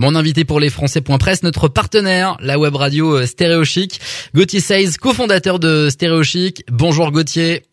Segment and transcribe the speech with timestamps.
[0.00, 4.00] Mon invité pour les Français.press, notre partenaire, la web radio euh, Stéréochic,
[4.32, 6.62] Gauthier Seiz, cofondateur de Stéréochic.
[6.70, 7.64] Bonjour Gauthier.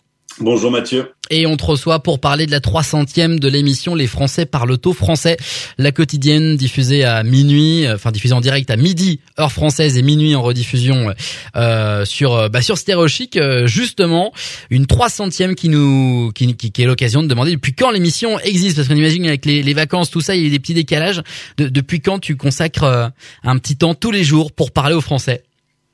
[0.41, 1.13] Bonjour Mathieu.
[1.29, 4.93] Et on te reçoit pour parler de la 300e de l'émission Les Français parlent au
[4.93, 5.37] français,
[5.77, 10.01] la quotidienne diffusée à minuit, euh, enfin diffusée en direct à midi heure française et
[10.01, 11.13] minuit en rediffusion
[11.55, 14.33] euh, sur euh, bah, sur Stéréochic justement
[14.69, 18.89] une 300e qui nous qui, qui, est l'occasion de demander depuis quand l'émission existe parce
[18.89, 21.21] qu'on imagine avec les, les, vacances tout ça il y a des petits décalages
[21.57, 23.11] depuis quand tu consacres
[23.43, 25.44] un petit temps tous les jours pour parler aux Français?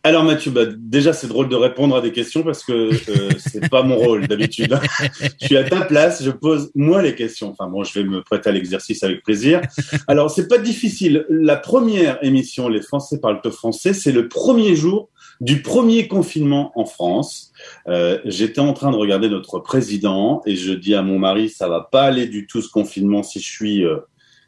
[0.04, 3.70] Alors Mathieu, bah, déjà c'est drôle de répondre à des questions parce que euh, c'est
[3.70, 4.78] pas mon rôle d'habitude.
[5.42, 7.50] je suis à ta place, je pose moi les questions.
[7.52, 9.62] Enfin bon, je vais me prêter à l'exercice avec plaisir.
[10.08, 11.26] Alors c'est pas difficile.
[11.30, 16.72] La première émission, les Français parlent au français, c'est le premier jour du premier confinement
[16.76, 17.52] en France.
[17.88, 21.68] Euh, J'étais en train de regarder notre président et je dis à mon mari, ça
[21.68, 23.98] va pas aller du tout ce confinement si je suis euh,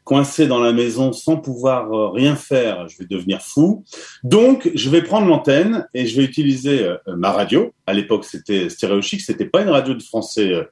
[0.04, 3.84] coincé dans la maison sans pouvoir euh, rien faire, je vais devenir fou.
[4.22, 7.72] Donc, je vais prendre l'antenne et je vais utiliser euh, ma radio.
[7.86, 10.64] À l'époque, c'était Stéréochic, c'était pas une radio de français euh,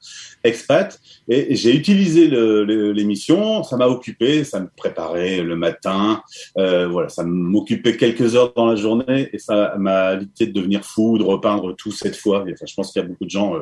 [0.43, 0.99] expat.
[1.27, 6.21] Et j'ai utilisé l'émission, ça m'a occupé, ça me préparait le matin,
[6.57, 10.83] euh, voilà, ça m'occupait quelques heures dans la journée et ça m'a évité de devenir
[10.83, 12.43] fou, de repeindre tout cette fois.
[12.47, 13.55] Je pense qu'il y a beaucoup de gens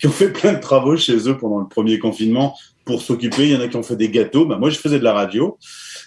[0.00, 2.54] qui ont fait plein de travaux chez eux pendant le premier confinement
[2.88, 3.44] pour s'occuper.
[3.44, 4.46] Il y en a qui ont fait des gâteaux.
[4.46, 5.58] Bah, moi, je faisais de la radio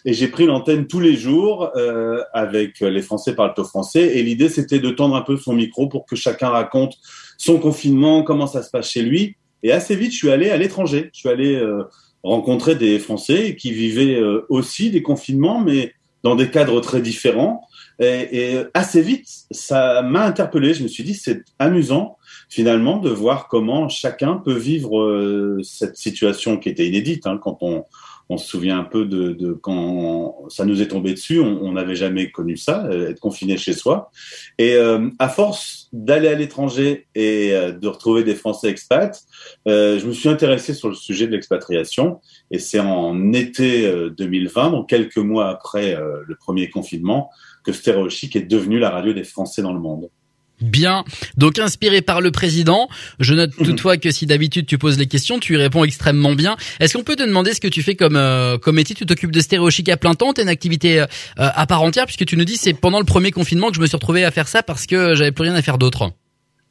[0.03, 4.17] et j'ai pris l'antenne tous les jours euh, avec les Français parlent au français.
[4.17, 6.95] Et l'idée, c'était de tendre un peu son micro pour que chacun raconte
[7.37, 9.35] son confinement, comment ça se passe chez lui.
[9.61, 11.11] Et assez vite, je suis allé à l'étranger.
[11.13, 11.83] Je suis allé euh,
[12.23, 15.93] rencontrer des Français qui vivaient euh, aussi des confinements, mais
[16.23, 17.61] dans des cadres très différents.
[18.01, 20.73] Et, et assez vite, ça m'a interpellé.
[20.73, 22.17] Je me suis dit, c'est amusant
[22.49, 27.59] finalement de voir comment chacun peut vivre euh, cette situation qui était inédite hein, quand
[27.61, 27.85] on,
[28.31, 31.95] on se souvient un peu de, de quand ça nous est tombé dessus, on n'avait
[31.95, 34.11] jamais connu ça, euh, être confiné chez soi.
[34.57, 39.21] Et euh, à force d'aller à l'étranger et de retrouver des Français expats,
[39.65, 42.21] je me suis intéressé sur le sujet de l'expatriation.
[42.49, 47.29] Et c'est en été 2020, donc quelques mois après le premier confinement,
[47.63, 50.09] que Stéréo est devenu la radio des Français dans le monde.
[50.61, 51.03] Bien.
[51.37, 52.87] Donc inspiré par le président,
[53.19, 56.55] je note toutefois que si d'habitude tu poses les questions, tu y réponds extrêmement bien.
[56.79, 58.95] Est-ce qu'on peut te demander ce que tu fais comme euh, comme métier?
[58.95, 61.05] Tu t'occupes de stéréochic à plein temps, t'as une activité euh,
[61.35, 62.05] à part entière?
[62.05, 64.31] Puisque tu nous dis c'est pendant le premier confinement que je me suis retrouvé à
[64.31, 66.11] faire ça parce que j'avais plus rien à faire d'autre.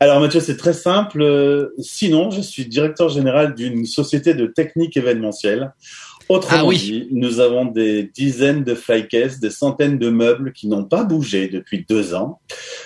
[0.03, 1.73] Alors Mathieu, c'est très simple.
[1.79, 5.75] Sinon, je suis directeur général d'une société de technique événementielle.
[6.31, 10.85] Autrement ah dit, nous avons des dizaines de flycases, des centaines de meubles qui n'ont
[10.85, 12.39] pas bougé depuis deux ans.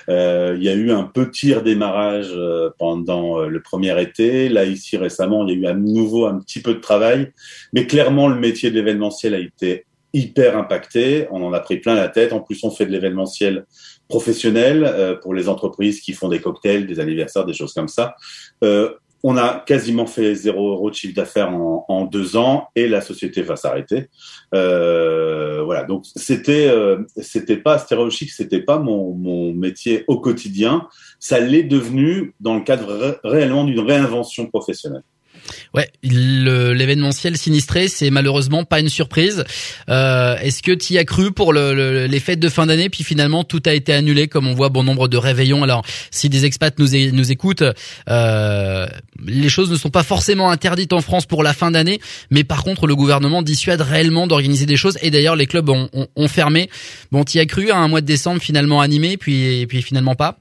[0.08, 4.48] Euh, il y a eu un petit redémarrage euh, pendant euh, le premier été.
[4.48, 7.32] Là, ici récemment, il y a eu à nouveau un petit peu de travail.
[7.74, 9.84] Mais clairement, le métier de l'événementiel a été
[10.14, 11.26] hyper impacté.
[11.30, 12.32] On en a pris plein la tête.
[12.32, 13.66] En plus, on fait de l'événementiel
[14.08, 18.14] professionnel euh, pour les entreprises qui font des cocktails, des anniversaires, des choses comme ça.
[18.62, 18.90] Euh,
[19.26, 23.40] on a quasiment fait zéro euro de chiffre d'affaires en, deux ans et la société
[23.40, 24.10] va s'arrêter.
[24.54, 30.88] Euh, voilà, donc c'était euh, c'était pas stéréochique, c'était pas mon, mon métier au quotidien.
[31.18, 35.02] Ça l'est devenu dans le cadre réellement d'une réinvention professionnelle.
[35.74, 39.44] Ouais, l'événementiel sinistré, c'est malheureusement pas une surprise.
[39.88, 43.04] Euh, Est-ce que tu y as cru pour le, les fêtes de fin d'année, puis
[43.04, 45.62] finalement tout a été annulé, comme on voit bon nombre de réveillons.
[45.62, 47.64] Alors, si des expats nous, nous écoutent,
[48.08, 48.86] euh,
[49.26, 52.64] les choses ne sont pas forcément interdites en France pour la fin d'année, mais par
[52.64, 54.98] contre, le gouvernement dissuade réellement d'organiser des choses.
[55.02, 56.68] Et d'ailleurs, les clubs ont, ont, fermé.
[57.12, 60.14] Bon, tu y as cru à un mois de décembre finalement animé, puis puis finalement
[60.14, 60.38] pas?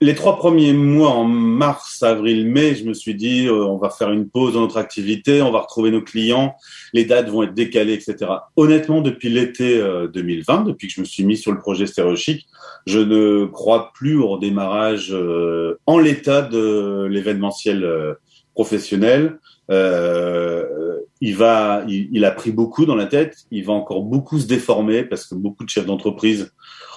[0.00, 3.88] Les trois premiers mois, en mars, avril, mai, je me suis dit, euh, on va
[3.88, 6.56] faire une pause dans notre activité, on va retrouver nos clients,
[6.92, 8.30] les dates vont être décalées, etc.
[8.56, 12.46] Honnêtement, depuis l'été 2020, euh, depuis que je me suis mis sur le projet Stéréochic,
[12.86, 18.16] je ne crois plus au redémarrage euh, en l'état de l'événementiel
[18.54, 19.38] professionnel.
[19.70, 23.36] il va, il a pris beaucoup dans la tête.
[23.50, 26.52] Il va encore beaucoup se déformer parce que beaucoup de chefs d'entreprise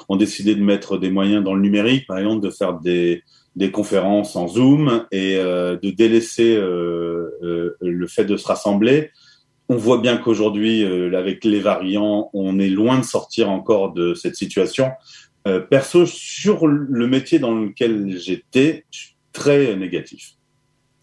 [0.10, 3.24] ont décidé de mettre des moyens dans le numérique, par exemple de faire des,
[3.58, 9.10] des conférences en Zoom et euh, de délaisser euh, euh, le fait de se rassembler.
[9.68, 14.36] On voit bien qu'aujourd'hui, avec les variants, on est loin de sortir encore de cette
[14.38, 14.92] situation.
[15.70, 18.86] perso, sur le métier dans lequel j'étais,
[19.34, 20.37] très négatif.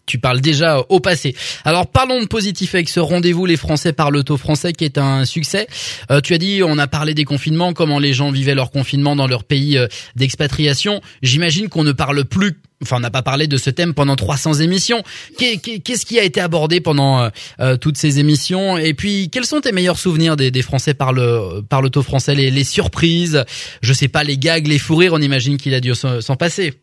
[0.05, 1.35] Tu parles déjà au passé.
[1.63, 5.25] Alors parlons de positif avec ce rendez-vous Les Français parlent taux français qui est un
[5.25, 5.67] succès.
[6.11, 9.15] Euh, tu as dit on a parlé des confinements, comment les gens vivaient leur confinement
[9.15, 11.01] dans leur pays euh, d'expatriation.
[11.21, 14.55] J'imagine qu'on ne parle plus enfin on n'a pas parlé de ce thème pendant 300
[14.55, 15.03] émissions.
[15.37, 17.29] Qu'est-ce qui a été abordé pendant euh,
[17.59, 18.77] euh, toutes ces émissions?
[18.77, 22.35] Et puis quels sont tes meilleurs souvenirs des, Français par le par le taux français?
[22.35, 23.43] Les, les, surprises,
[23.81, 26.73] je sais pas les gags, les fous rires, on imagine qu'il a dû s'en passer.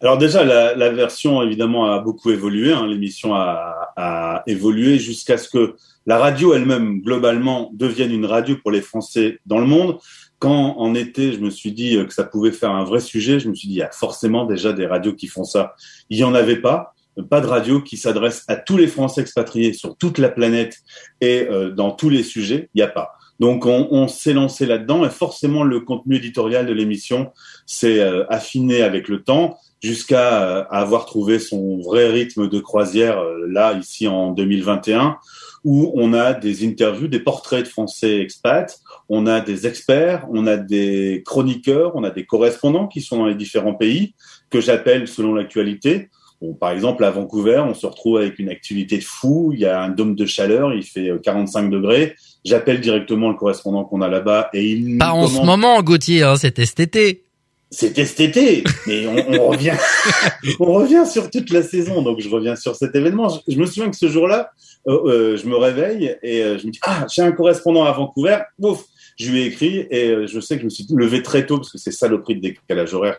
[0.00, 2.72] Alors déjà, la, version évidemment a beaucoup évolué.
[2.72, 2.86] Hein.
[2.86, 5.74] L'émission a, évolué jusqu'à ce que
[6.06, 9.98] la radio elle-même globalement devienne une radio pour les Français dans le monde.
[10.38, 13.50] Quand en été, je me suis dit que ça pouvait faire un vrai sujet, je
[13.50, 15.74] me suis dit il y a forcément déjà des radios qui font ça.
[16.08, 16.94] Il y en avait pas
[17.28, 20.78] pas de radio qui s'adresse à tous les Français expatriés sur toute la planète
[21.20, 23.12] et euh, dans tous les sujets, il n'y a pas.
[23.40, 27.32] Donc on, on s'est lancé là-dedans et forcément le contenu éditorial de l'émission
[27.66, 33.18] s'est euh, affiné avec le temps jusqu'à euh, avoir trouvé son vrai rythme de croisière
[33.18, 35.16] euh, là ici en 2021
[35.64, 38.78] où on a des interviews, des portraits de Français expats,
[39.08, 43.26] on a des experts, on a des chroniqueurs, on a des correspondants qui sont dans
[43.26, 44.14] les différents pays
[44.48, 46.08] que j'appelle selon l'actualité.
[46.40, 49.50] Bon, par exemple, à Vancouver, on se retrouve avec une activité de fou.
[49.52, 52.16] Il y a un dôme de chaleur, il fait 45 degrés.
[52.44, 54.98] J'appelle directement le correspondant qu'on a là-bas et il.
[54.98, 57.24] Pas en ce moment, Gauthier, hein, c'était cet été.
[57.72, 59.76] C'était cet été, mais on, on revient,
[60.60, 62.02] on revient sur toute la saison.
[62.02, 63.28] Donc je reviens sur cet événement.
[63.46, 64.50] Je, me souviens que ce jour-là,
[64.88, 67.92] euh, euh, je me réveille et euh, je me dis ah j'ai un correspondant à
[67.92, 68.38] Vancouver.
[68.58, 68.86] Ouf,
[69.20, 71.58] je lui ai écrit et euh, je sais que je me suis levé très tôt
[71.58, 73.18] parce que c'est saloperie de décalage horaire.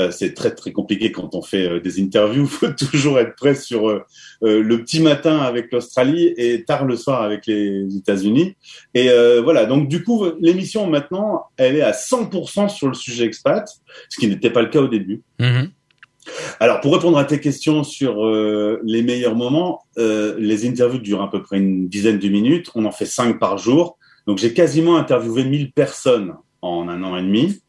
[0.00, 2.44] Euh, c'est très très compliqué quand on fait euh, des interviews.
[2.44, 4.04] Il faut toujours être prêt sur
[4.40, 8.56] le petit matin avec l'Australie et tard le soir avec les États-Unis.
[8.94, 9.08] Et
[9.42, 13.68] voilà, donc du coup, l'émission maintenant, elle est à 100% sur le sujet expat,
[14.08, 15.22] ce qui n'était pas le cas au début.
[15.40, 15.70] Mm-hmm.
[16.60, 18.24] Alors, pour répondre à tes questions sur
[18.84, 22.70] les meilleurs moments, les interviews durent à peu près une dizaine de minutes.
[22.74, 23.98] On en fait cinq par jour.
[24.26, 27.60] Donc j'ai quasiment interviewé 1000 personnes en un an et demi.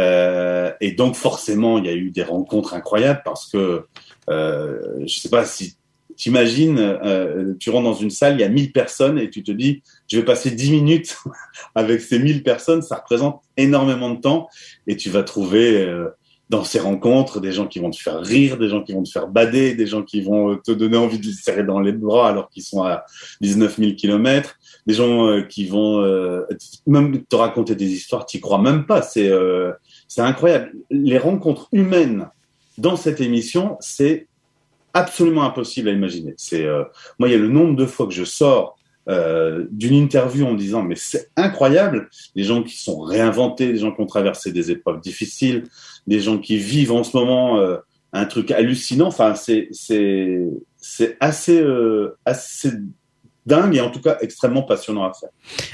[0.00, 3.84] Euh, et donc forcément, il y a eu des rencontres incroyables parce que
[4.30, 5.76] euh, je sais pas si
[6.16, 9.42] tu imagines, euh, tu rentres dans une salle, il y a 1000 personnes et tu
[9.42, 11.16] te dis, je vais passer 10 minutes
[11.74, 14.48] avec ces 1000 personnes, ça représente énormément de temps
[14.86, 16.08] et tu vas trouver euh,
[16.52, 19.08] dans ces rencontres des gens qui vont te faire rire, des gens qui vont te
[19.08, 22.28] faire bader, des gens qui vont te donner envie de les serrer dans les bras
[22.28, 23.06] alors qu'ils sont à
[23.40, 26.42] 19 000 kilomètres des gens euh, qui vont euh,
[26.86, 29.00] même te raconter des histoires, tu crois même pas.
[29.00, 29.72] C'est euh,
[30.08, 30.72] c'est incroyable.
[30.90, 32.28] Les rencontres humaines
[32.76, 34.26] dans cette émission, c'est
[34.92, 36.34] absolument impossible à imaginer.
[36.36, 36.66] C'est
[37.18, 38.76] moi, il y a le nombre de fois que je sors
[39.08, 43.92] euh, d'une interview en disant mais c'est incroyable, des gens qui sont réinventés, des gens
[43.92, 45.64] qui ont traversé des épreuves difficiles,
[46.06, 47.78] des gens qui vivent en ce moment euh,
[48.12, 49.08] un truc hallucinant.
[49.08, 50.40] Enfin, c'est c'est
[50.76, 52.70] c'est assez euh, assez
[53.44, 55.30] dingue et en tout cas extrêmement passionnant à faire.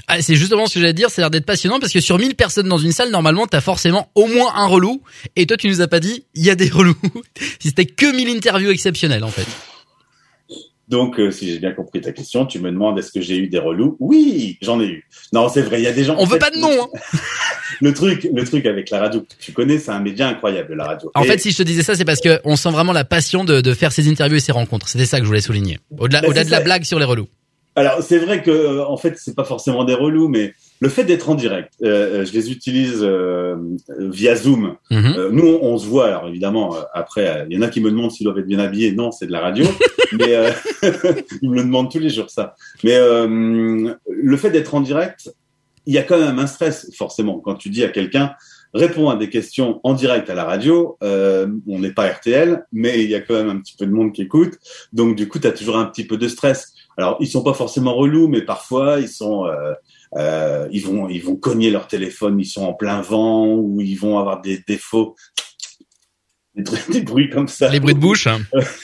[0.07, 2.35] Ah, c'est justement ce que j'allais dire, c'est l'air d'être passionnant parce que sur 1000
[2.35, 5.03] personnes dans une salle, normalement, t'as forcément au moins un relou.
[5.37, 6.97] Et toi, tu nous as pas dit, il y a des relous.
[7.61, 9.47] si c'était que 1000 interviews exceptionnelles, en fait.
[10.88, 13.49] Donc, euh, si j'ai bien compris ta question, tu me demandes est-ce que j'ai eu
[13.49, 13.96] des relous?
[14.00, 15.06] Oui, j'en ai eu.
[15.35, 16.17] Non, c'est vrai, il y a des gens.
[16.19, 16.70] On veut pas de nom.
[16.70, 17.19] Hein.
[17.82, 20.85] le truc, le truc avec la radio que tu connais, c'est un média incroyable, la
[20.85, 21.11] radio.
[21.14, 23.44] En fait, si je te disais ça, c'est parce que on sent vraiment la passion
[23.44, 24.88] de, de faire ces interviews et ces rencontres.
[24.88, 25.79] C'était ça que je voulais souligner.
[25.99, 27.29] Au-delà, au-delà de la blague sur les relous.
[27.76, 31.29] Alors c'est vrai que en fait c'est pas forcément des relous, mais le fait d'être
[31.29, 33.09] en direct, euh, euh, je les utilise
[33.99, 34.77] via Zoom.
[34.91, 35.29] Mhm.
[35.33, 36.75] nous on, se voit alors évidemment.
[36.95, 38.93] après il y en a qui me demandent s'ils doivent être bien habillés.
[38.93, 39.65] Non, c'est de la radio,
[40.13, 40.35] mais
[41.43, 42.55] ils me le demandent tous les jours ça.
[42.85, 45.31] Mais le fait d'être en direct,
[45.87, 48.33] il y a quand même un stress forcément quand tu dis à quelqu'un
[48.75, 50.97] réponds à des questions en direct à la radio.
[51.01, 54.13] on n'est pas RTL, mais il y a quand même un petit peu de monde
[54.13, 54.58] qui écoute.
[54.93, 56.75] Donc du coup, tu as toujours un petit peu de stress.
[56.98, 59.72] Alors, ils sont pas forcément relous, mais parfois ils sont, euh,
[60.17, 63.94] euh, ils vont, ils vont cogner leur téléphone, ils sont en plein vent ou ils
[63.94, 65.14] vont avoir des défauts.
[66.88, 67.69] Des, bruits comme ça.
[67.69, 68.27] Les bruits de bouche.
[68.29, 68.41] Hein.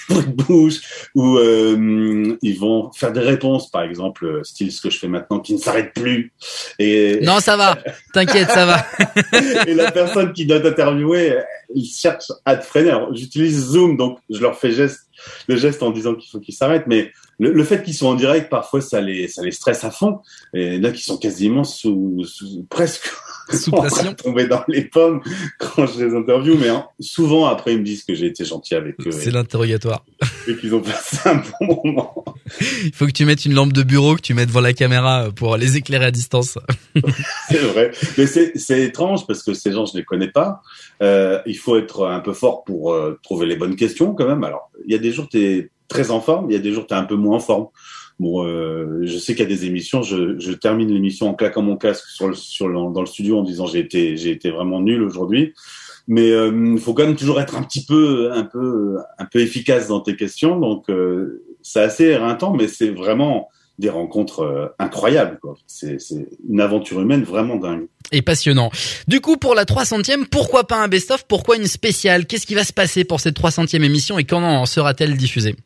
[0.08, 0.80] bruits de bouche.
[1.14, 5.40] Ou euh, ils vont faire des réponses, par exemple, style ce que je fais maintenant,
[5.40, 6.32] qui ne s'arrête plus.
[6.78, 7.78] Et non, ça va.
[8.12, 8.86] T'inquiète, ça va.
[9.66, 11.38] et la personne qui doit t'interviewer,
[11.74, 12.96] il cherche à te freiner.
[13.12, 15.08] J'utilise Zoom, donc je leur fais geste,
[15.48, 16.86] le geste en disant qu'il faut qu'ils s'arrêtent.
[16.86, 20.20] Mais le, fait qu'ils soient en direct, parfois, ça les, ça les stresse à fond.
[20.52, 22.24] Et là, qui sont quasiment sous,
[22.68, 23.10] presque
[23.52, 25.20] sous pression, tomber dans les pommes
[25.58, 26.56] quand je les interview.
[26.58, 29.10] Mais hein, souvent, après, ils me disent que j'ai été gentil avec eux.
[29.12, 30.04] C'est l'interrogatoire.
[30.48, 32.24] Et qu'ils ont passé un bon moment.
[32.84, 35.28] Il faut que tu mettes une lampe de bureau que tu mets devant la caméra
[35.34, 36.58] pour les éclairer à distance.
[37.48, 37.90] c'est vrai.
[38.18, 40.62] Mais c'est étrange parce que ces gens, je les connais pas.
[41.02, 44.44] Euh, il faut être un peu fort pour euh, trouver les bonnes questions quand même.
[44.44, 46.50] Alors, il y a des jours, tu très en forme.
[46.50, 47.66] Il y a des jours, tu es un peu moins en forme.
[48.20, 51.62] Bon, euh, je sais qu'il y a des émissions, je, je termine l'émission en claquant
[51.62, 54.50] mon casque sur le, sur le, dans le studio en disant j'ai été, j'ai été
[54.50, 55.52] vraiment nul aujourd'hui.
[56.06, 59.40] Mais il euh, faut quand même toujours être un petit peu, un peu, un peu
[59.40, 60.58] efficace dans tes questions.
[60.58, 65.40] Donc euh, c'est assez éreintant, mais c'est vraiment des rencontres euh, incroyables.
[65.66, 65.98] C'est
[66.48, 67.86] une aventure humaine vraiment dingue.
[68.12, 68.70] Et passionnant.
[69.08, 71.24] Du coup, pour la 300e, pourquoi pas un best-of?
[71.26, 72.26] Pourquoi une spéciale?
[72.26, 75.56] Qu'est-ce qui va se passer pour cette 300e émission et quand sera-t-elle diffusée?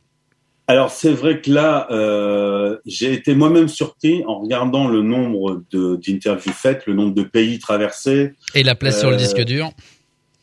[0.68, 6.52] Alors c'est vrai que là, euh, j'ai été moi-même surpris en regardant le nombre d'interviews
[6.52, 8.34] faites, le nombre de pays traversés.
[8.54, 9.70] Et la place sur le disque dur.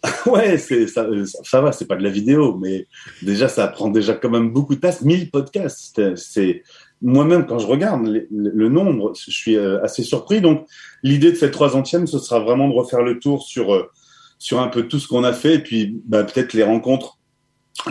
[0.25, 1.07] ouais, c'est ça,
[1.43, 2.87] ça va, c'est pas de la vidéo, mais
[3.21, 5.01] déjà ça prend déjà quand même beaucoup de place.
[5.01, 6.63] 1000 podcasts, c'est
[7.01, 10.41] moi-même, quand je regarde le, nombre, je suis euh, assez surpris.
[10.41, 10.65] Donc,
[11.03, 13.91] l'idée de cette troisième, ce sera vraiment de refaire le tour sur, euh,
[14.39, 17.19] sur un peu tout ce qu'on a fait, et puis bah, peut-être les rencontres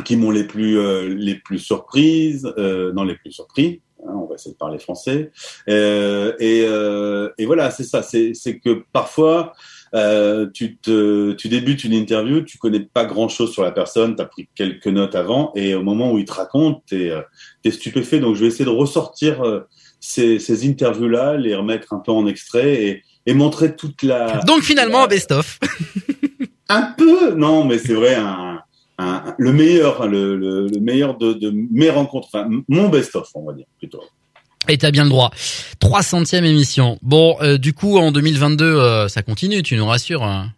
[0.05, 3.81] qui m'ont les plus euh, les plus surprises, non les plus surpris.
[4.07, 5.31] Hein, on va essayer de parler français.
[5.67, 6.67] et,
[7.39, 8.03] et voilà, c'est ça.
[8.03, 9.55] C'est que parfois
[9.95, 14.23] euh, tu, te, tu débutes une interview, tu connais pas grand-chose sur la personne, tu
[14.23, 17.13] as pris quelques notes avant, et au moment où il te raconte, tu es,
[17.65, 18.19] es, stupéfait.
[18.19, 19.61] Donc je vais essayer de ressortir euh,
[20.01, 24.41] ces, ces interviews-là, les remettre un peu en extrait et, et montrer toute la...
[24.41, 25.61] Donc finalement un best-of
[26.69, 28.63] Un peu Non, mais c'est vrai, un,
[28.99, 33.45] un, le meilleur, le, le, le meilleur de, de, mes rencontres, enfin mon best-of, on
[33.45, 34.03] va dire plutôt.
[34.69, 35.31] Et t'as bien le droit.
[35.81, 36.99] 300e émission.
[37.03, 40.23] Bon, euh, du coup, en 2022, euh, ça continue, tu nous rassures.
[40.23, 40.53] Hein.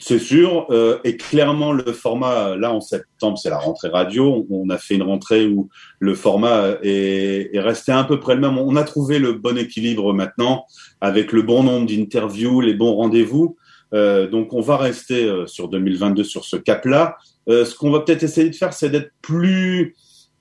[0.00, 0.66] C'est sûr.
[0.70, 4.46] Euh, et clairement, le format, là, en septembre, c'est la rentrée radio.
[4.48, 5.68] On a fait une rentrée où
[5.98, 8.58] le format est, est, resté à peu près le même.
[8.58, 10.66] On a trouvé le bon équilibre maintenant,
[11.00, 13.56] avec le bon nombre d'interviews, les bons rendez-vous.
[13.92, 17.16] donc, on va rester sur 2022 sur ce cap-là.
[17.48, 19.96] Ce qu'on va peut-être essayer de faire, c'est d'être plus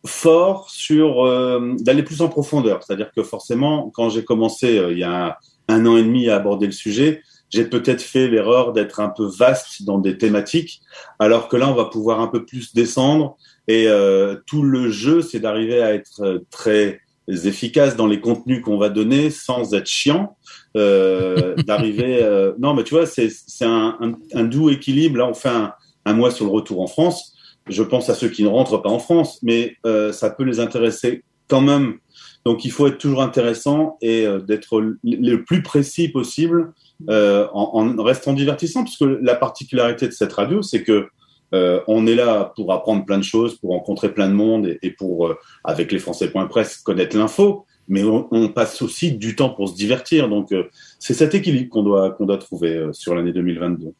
[0.07, 2.83] fort sur euh, d'aller plus en profondeur.
[2.83, 5.37] C'est-à-dire que forcément, quand j'ai commencé euh, il y a
[5.67, 9.25] un an et demi à aborder le sujet, j'ai peut-être fait l'erreur d'être un peu
[9.25, 10.81] vaste dans des thématiques,
[11.19, 13.37] alors que là, on va pouvoir un peu plus descendre.
[13.69, 18.77] Et euh, tout le jeu, c'est d'arriver à être très efficace dans les contenus qu'on
[18.77, 20.37] va donner sans être chiant.
[20.75, 22.51] d'arriver...
[22.59, 25.17] non, mais tu vois, c'est un, un, un, doux équilibre.
[25.17, 25.73] Là, on fait un,
[26.07, 27.33] un mois sur le retour en France
[27.69, 30.59] je pense à ceux qui ne rentrent pas en France, mais euh, ça peut les
[30.59, 31.97] intéresser quand même.
[32.45, 36.73] Donc il faut être toujours intéressant et euh, d'être le plus précis possible
[37.09, 41.07] euh, en, restant divertissant, puisque la particularité de cette radio, c'est que
[41.53, 45.33] on est là pour apprendre plein de choses, pour rencontrer plein de monde et, pour,
[45.63, 47.65] avec les Français.press, connaître l'info.
[47.87, 50.27] Mais on, on, passe aussi du temps pour se divertir.
[50.27, 50.53] Donc
[50.99, 53.93] c'est cet équilibre qu'on doit qu'on doit trouver sur l'année 2022.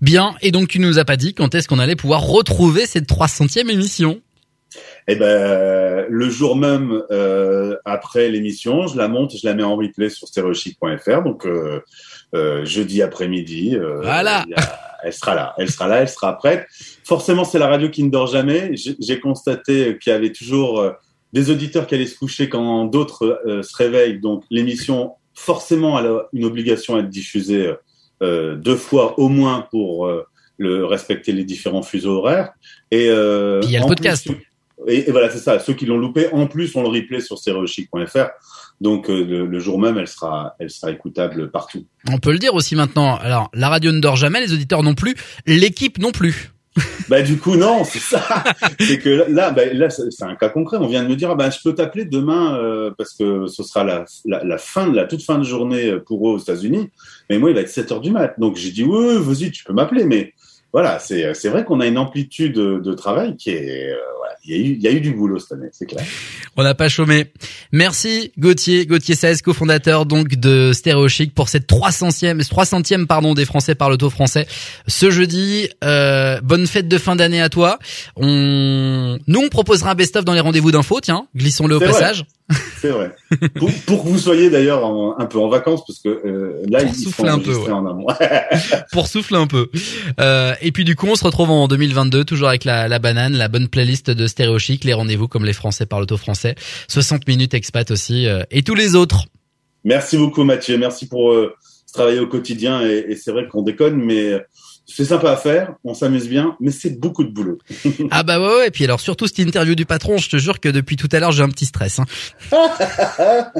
[0.00, 3.08] Bien, et donc tu nous as pas dit quand est-ce qu'on allait pouvoir retrouver cette
[3.08, 4.20] 300e émission
[5.08, 9.76] eh ben, le jour même euh, après l'émission, je la monte, je la mets en
[9.76, 11.22] replay sur stereochic.fr.
[11.22, 11.80] Donc euh,
[12.34, 14.44] euh, jeudi après-midi, voilà.
[15.02, 16.66] elle sera là, elle sera là, elle sera prête.
[17.04, 18.72] Forcément, c'est la radio qui ne dort jamais.
[18.76, 20.92] J'ai constaté qu'il y avait toujours
[21.32, 24.20] des auditeurs qui allaient se coucher quand d'autres se réveillent.
[24.20, 27.72] Donc l'émission, forcément, a une obligation à être diffusée
[28.56, 30.26] deux fois au moins pour euh,
[30.58, 32.52] le respecter les différents fuseaux horaires.
[32.90, 34.28] Et euh, il y a le podcast.
[34.86, 35.58] et, voilà, c'est ça.
[35.58, 38.28] Ceux qui l'ont loupé, en plus, on le replay sur stereochic.fr.
[38.80, 41.86] Donc le, jour même, elle sera, elle sera écoutable partout.
[42.10, 43.16] On peut le dire aussi maintenant.
[43.16, 45.14] Alors la radio ne dort jamais, les auditeurs non plus,
[45.46, 46.50] l'équipe non plus.
[47.08, 48.22] bah du coup non, c'est ça.
[48.80, 50.78] c'est que là, bah, là c'est un cas concret.
[50.80, 53.84] On vient de me dire, bah, je peux t'appeler demain euh, parce que ce sera
[53.84, 56.90] la, la, la, fin de la toute fin de journée pour eux aux États-Unis.
[57.28, 58.38] Mais moi, il va être 7 heures du mat.
[58.38, 60.04] Donc j'ai dit oui, vas-y, tu peux m'appeler.
[60.04, 60.32] Mais
[60.72, 63.98] voilà, c'est c'est vrai qu'on a une amplitude de, travail qui est euh,
[64.44, 66.04] il y, a eu, il y a eu du boulot cette année, c'est clair.
[66.56, 67.32] On n'a pas chômé.
[67.70, 73.44] Merci Gauthier, Gauthier 16, cofondateur donc de Stéréo Chic pour cette 300e, 300e pardon des
[73.44, 74.46] Français par l'auto français
[74.88, 75.68] ce jeudi.
[75.84, 77.78] Euh, bonne fête de fin d'année à toi.
[78.16, 82.24] On, nous on proposera un best-of dans les rendez-vous d'info, tiens, glissons-le au passage.
[82.80, 83.14] C'est vrai.
[83.54, 84.84] Pour, pour, que vous soyez d'ailleurs
[85.18, 87.56] un peu en vacances, parce que euh, là, pour ils souffler un peu.
[87.72, 88.06] En amont.
[88.92, 89.70] pour souffler un peu.
[90.20, 93.34] Euh, et puis du coup, on se retrouve en 2022, toujours avec la, la banane,
[93.34, 96.56] la bonne playlist de Stéréo Chic, les rendez-vous comme les Français par l'auto français,
[96.88, 99.26] 60 minutes expat aussi, euh, et tous les autres.
[99.84, 101.54] Merci beaucoup Mathieu, merci pour euh,
[101.92, 104.40] travailler au quotidien, et, et c'est vrai qu'on déconne, mais
[104.86, 107.58] c'est sympa à faire, on s'amuse bien, mais c'est beaucoup de boulot.
[108.10, 110.60] ah bah ouais, ouais, et puis alors surtout cette interview du patron, je te jure
[110.60, 112.00] que depuis tout à l'heure j'ai un petit stress.
[112.00, 112.06] Hein.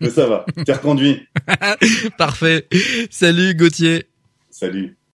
[0.00, 1.26] mais ça va, t'es reconduit.
[2.18, 2.68] Parfait.
[3.10, 4.06] Salut Gauthier.
[4.50, 4.96] Salut.